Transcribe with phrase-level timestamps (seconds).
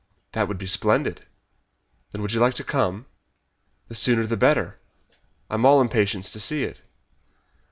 [0.31, 1.27] "That would be splendid."
[2.09, 3.05] "When would you like to come?"
[3.87, 4.79] "The sooner the better.
[5.47, 6.81] I am all impatience to see it."